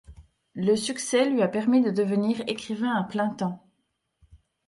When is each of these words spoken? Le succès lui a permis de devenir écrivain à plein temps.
Le 0.55 0.75
succès 0.75 1.29
lui 1.29 1.43
a 1.43 1.47
permis 1.47 1.83
de 1.83 1.91
devenir 1.91 2.41
écrivain 2.47 2.91
à 2.95 3.03
plein 3.03 3.29
temps. 3.29 3.63